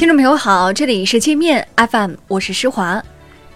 [0.00, 3.04] 听众朋友好，这里是界面 FM，我是施华。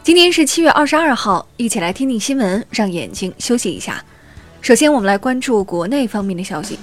[0.03, 4.05] 今天是七月二十二号，一起来听听新闻，让眼睛休息一下。
[4.61, 6.79] 首先，我们来关注国内方面的消息。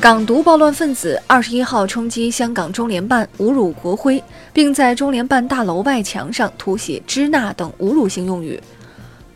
[0.00, 4.20] 港独暴乱分子二十一号冲击香港中联办，侮辱国徽，
[4.52, 8.60] 并在中联办大楼外墙上涂写“支那”等侮辱性用语。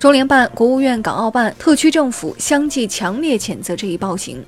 [0.00, 4.44] 中联办、国务院港澳办、特区政府相继强烈谴责这一暴行。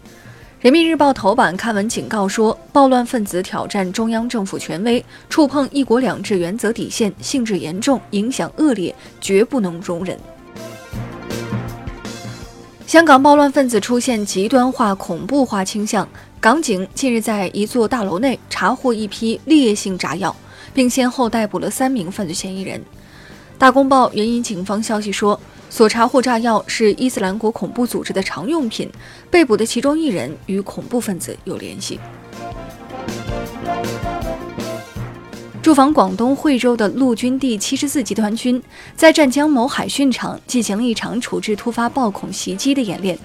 [0.61, 10.18] 人民日报头版刊文警告说，暴乱分子挑战中央政府权威，触碰“一国两制”原则底线，性质严重，影响恶劣，绝不能容忍。
[12.89, 16.08] 香港暴乱分子出现极端化、恐怖化倾向。
[16.40, 20.35] 港警近日在一座大楼内查获一批烈性炸药，
[20.75, 22.82] 并先后逮捕了三名犯罪嫌疑人。
[23.57, 25.40] 大公报援引警方消息说，
[25.71, 28.90] 所查获炸药是伊斯兰国恐怖组织的常用品，
[29.31, 32.00] 被捕的其中一人与恐怖分子有联系。
[35.62, 38.62] 驻防广东惠州的陆军第七十四集团军，
[38.96, 43.19] 在湛江某海训场进行了一场处置突发暴恐袭击的演练。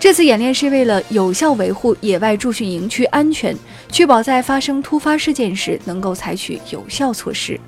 [0.00, 3.56] 这次演练是为了有效维护野外驻训营区安全，
[3.92, 7.60] 确保在发生突发事件时能够采取有效措施。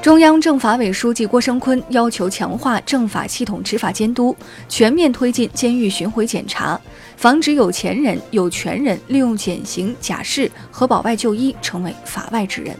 [0.00, 4.34] 中央政法委书记郭声琨要求强化政法系统执法监督，
[4.68, 6.80] 全面推进监狱巡回检查，
[7.16, 12.76] 防止有钱人、有权人利用减刑、假释和保外就医成为法外之人。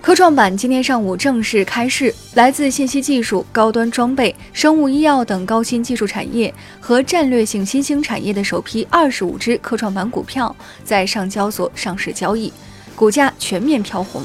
[0.00, 12.52] 科创板今天上午正式开市，来自信息技术、高端装备、生物医药等高新技术产业和战略性新兴产业的首批二十五只科创板股票在上交所上市交易，
[12.96, 14.22] 股价全面飘红。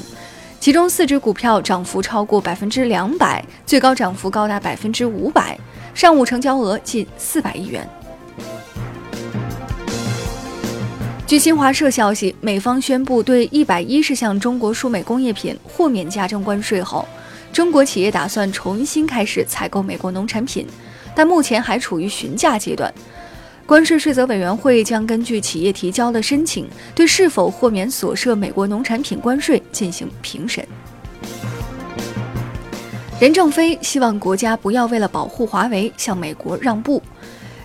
[0.60, 5.58] 其中四只股票涨幅超过百分之两百，最高涨幅高达百分之五百，
[5.94, 7.88] 上午成交额近四百亿元。
[11.26, 17.06] 据新华社消息，美方宣布对一百一十项中国输美工业品豁免加征关税后，
[17.52, 20.66] 中国企业打算重新开始采购美国农产品，
[21.14, 22.92] 但目前还处于询价阶段。
[23.68, 30.66] 关税税则委员会将根据企业提交的申请，对是否豁免所涉美国农产品关税进行评审。
[33.20, 37.02] 任正非希望国家不要为了保护华为向美国让步。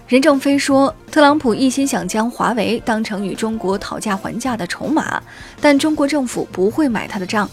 [0.05, 5.23] 任正非说，特朗普一心想将华为当成与中国讨价还价的筹码，
[5.61, 7.49] 但中国政府不会买他的账。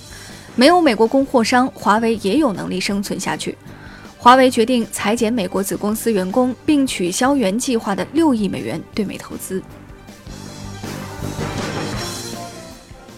[0.57, 3.57] 没有美国供货商，华为也有能力生存下去。
[4.23, 9.63] 华为决定裁减美国子公司员工，并取消原计划的六亿美元对美投资。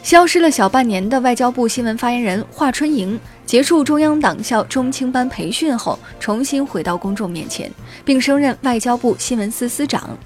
[0.05, 7.69] 消失了小半年的外交部新闻发言人华春莹，结束中央党校中青班培训后，重新回到公众面前，
[8.05, 10.17] 并升任外交部新闻司司长。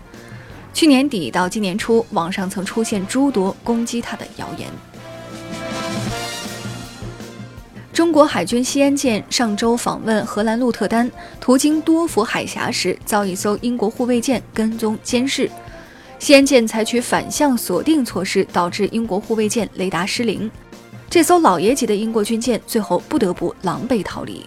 [0.74, 4.68] 去年底到今年初，网上曾出现诸多攻击他的谣言。
[7.96, 15.50] 中国海军西安舰上周访问荷兰鹿特丹，途经多佛海峡时，遭一艘英国护卫舰跟踪监视。
[16.18, 20.50] 西安舰采取反向锁定措施，导致英国护卫舰雷达失灵。
[21.08, 24.44] 这艘老爷级的英国军舰最后不得不狼狈逃离。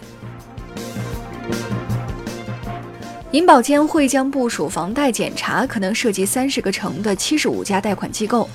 [3.32, 8.48] 银保监会将部署房贷检查可能涉及三十个城的七十五家贷款机构。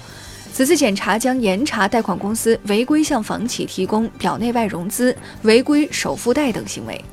[0.56, 7.04] 此次检查将严查贷款公司违规向房企提供表内外融资、违规首付贷等行为。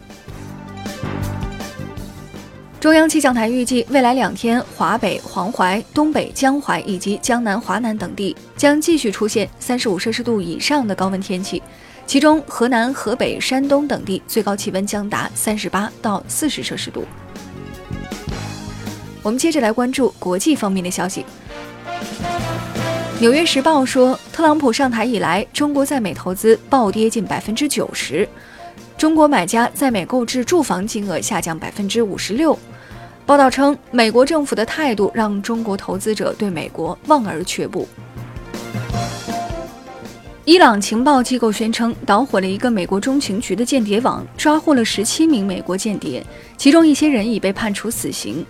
[2.78, 11.60] 中央气象台预计，未来两天，华北、黄淮、东北、江淮以及江南、华南等地将继续出现三十五摄氏度以上的高温天气，
[12.06, 17.04] 其中河南、河北、山东等地最高气温将达三十八到四十摄氏度。
[19.20, 21.22] 我们接着来关注国际方面的消息。
[23.22, 28.28] 《纽约时报》说，特朗普上台以来，中国在美投资暴跌近百分之九十，
[28.98, 32.58] 中国买家在美购置住房金额下降百分之五十六。
[33.24, 37.86] 报道称，美国政府的态度让中国投资者对美国望而却步。
[40.44, 46.26] 伊朗情报机构宣称，捣毁了一个美国中情局的间谍网，抓获了十七名美国间谍，
[46.56, 48.44] 其中一些人已被判处死刑。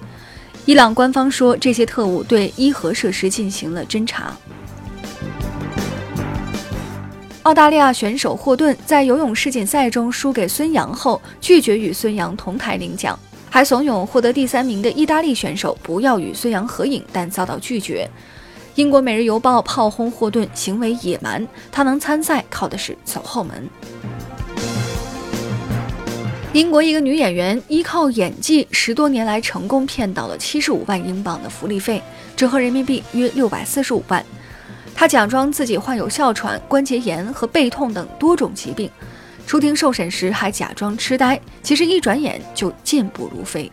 [0.64, 4.34] 伊朗官方说，这些特务对伊核设施进行了侦查。
[7.42, 13.18] 澳大利亚选手霍顿在游泳世锦赛中输给孙杨后，拒绝与孙杨同台领奖，
[13.50, 18.08] 还怂恿获得第三名的意大利选手不要与孙杨合影，但遭到拒绝。
[18.76, 23.68] 英国《每日邮报》炮轰霍顿行为野蛮，他能参赛靠的是走后门。
[26.52, 32.00] 英国一个女演员依靠演技，十多年来成功骗到了七十五万英镑的福利费，
[32.36, 34.24] 折合人民币约六百四十五万。
[34.94, 38.90] 他假装自己患有哮喘、关节炎和背痛等多种疾病，
[39.46, 43.70] 出庭受审时还假装痴呆，其实一转眼就健步如飞。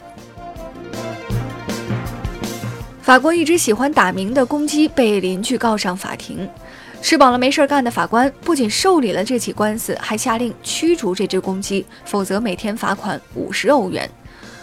[3.01, 6.47] 法国一只喜欢打鸣的公鸡被邻居告上法庭。
[7.01, 14.09] 吃饱了没事干的法官不仅受理了这起官司，还下令驱逐这只公鸡，否则每天罚款五十欧元。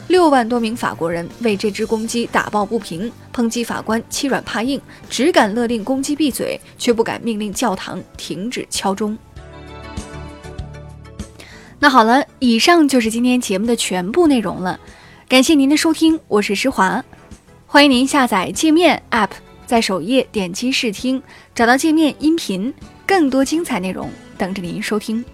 [0.08, 4.80] 六万多名法国人为这只公鸡打抱不平，抨击法官欺软怕硬，
[5.10, 9.16] 只敢勒令公鸡闭嘴，却不敢命令教堂停止敲钟。
[11.78, 14.78] 那好了，以上就是今天节目的全部内容了，
[15.28, 17.04] 感谢您的收听，我是施华，
[17.66, 19.30] 欢迎您下载界面 App。
[19.66, 21.20] 在首页点击试听，
[21.52, 22.72] 找到界面音频，
[23.04, 25.24] 更多精彩内容等着您收听。